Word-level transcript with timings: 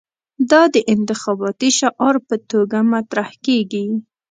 دا 0.51 0.61
د 0.73 0.75
انتخاباتي 0.93 1.69
شعار 1.79 2.15
په 2.27 2.35
توګه 2.51 2.77
مطرح 2.93 3.29
کېږي. 3.45 3.85